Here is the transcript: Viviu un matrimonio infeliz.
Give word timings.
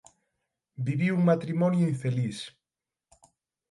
Viviu 0.87 1.19
un 1.21 1.29
matrimonio 1.29 1.89
infeliz. 1.93 2.43